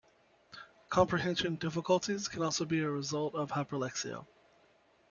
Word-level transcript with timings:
Comprehension 0.89 1.57
difficulties 1.57 2.27
can 2.27 2.41
also 2.41 2.65
be 2.65 2.79
a 2.79 2.89
result 2.89 3.35
of 3.35 3.51
hyperlexia. 3.51 4.25